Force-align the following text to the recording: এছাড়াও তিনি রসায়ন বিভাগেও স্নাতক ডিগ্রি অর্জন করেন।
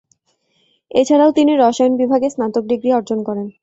এছাড়াও 0.91 1.31
তিনি 1.37 1.51
রসায়ন 1.55 1.93
বিভাগেও 2.01 2.33
স্নাতক 2.33 2.63
ডিগ্রি 2.71 2.89
অর্জন 2.97 3.19
করেন। 3.27 3.47